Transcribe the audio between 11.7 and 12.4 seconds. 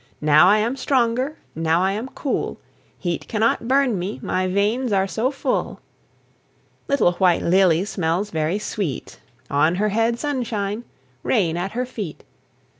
her feet.